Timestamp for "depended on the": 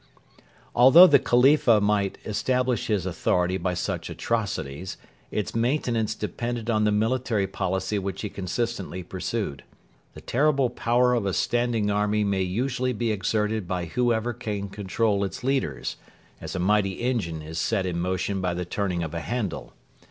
6.15-6.91